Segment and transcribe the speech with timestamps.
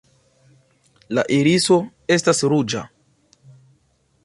[1.17, 1.77] La iriso
[2.17, 2.83] estas ruĝa.